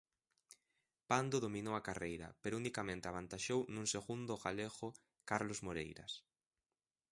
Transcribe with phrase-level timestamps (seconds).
[1.09, 4.87] Pando dominou a carreira pero unicamente avantaxou nun segundo ao galego
[5.29, 6.11] Carlos Moreiras.